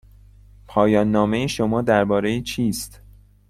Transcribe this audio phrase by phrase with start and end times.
[0.67, 3.01] پایان نامه شما درباره چیست؟